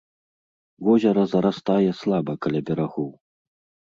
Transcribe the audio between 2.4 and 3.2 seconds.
каля берагоў.